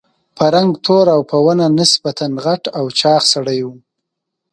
په 0.37 0.45
رنګ 0.55 0.71
تور 0.85 1.05
او 1.15 1.21
په 1.29 1.37
ونه 1.45 1.65
نسبتاً 1.79 2.25
غټ 2.45 2.63
او 2.77 2.85
چاغ 2.99 3.21
سړی 3.33 3.59
و. 3.65 3.67